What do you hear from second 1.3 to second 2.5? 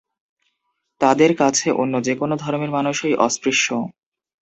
কাছে অন্য যেকোনো